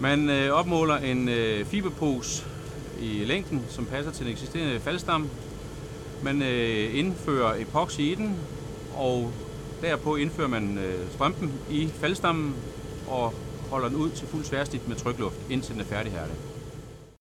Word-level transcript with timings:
Man 0.00 0.30
øh, 0.30 0.52
opmåler 0.52 0.96
en 0.96 1.28
øh, 1.28 1.66
fiberpose 1.66 2.44
i 3.00 3.24
længden, 3.24 3.64
som 3.68 3.86
passer 3.86 4.12
til 4.12 4.24
den 4.24 4.32
eksisterende 4.32 4.80
faldstamme. 4.80 5.28
Man 6.22 6.42
øh, 6.42 6.98
indfører 6.98 7.60
epoxy 7.60 8.00
i 8.00 8.14
den, 8.14 8.36
og 8.96 9.32
derpå 9.82 10.16
indfører 10.16 10.48
man 10.48 10.78
øh, 10.78 11.12
strømpen 11.12 11.52
i 11.70 11.88
faldstammen 12.00 12.54
og 13.08 13.34
holder 13.70 13.88
den 13.88 13.96
ud 13.96 14.10
til 14.10 14.28
fuld 14.28 14.44
sværsnit 14.44 14.88
med 14.88 14.96
trykluft, 14.96 15.36
indtil 15.50 15.72
den 15.72 15.80
er 15.80 15.84
færdighærdet. 15.84 16.34